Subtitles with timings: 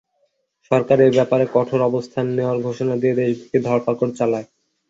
[0.71, 4.47] সরকার এ ব্যাপারে কঠোর অবস্থান নেওয়ার ঘোষণা দিয়ে দেশব্যাপী ধরপাকড় চালায়।